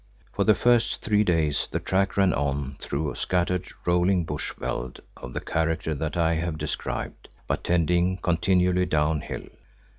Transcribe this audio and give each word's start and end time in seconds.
For 0.33 0.45
the 0.45 0.55
first 0.55 1.03
three 1.03 1.23
days 1.23 1.67
the 1.71 1.79
track 1.79 2.17
ran 2.17 2.33
on 2.33 2.75
through 2.79 3.13
scattered, 3.13 3.67
rolling 3.85 4.25
bush 4.25 4.51
veld 4.57 4.99
of 5.15 5.33
the 5.33 5.39
character 5.41 5.93
that 5.93 6.17
I 6.17 6.33
have 6.33 6.57
described, 6.57 7.29
but 7.47 7.63
tending 7.63 8.17
continually 8.17 8.87
down 8.87 9.21
hill. 9.21 9.45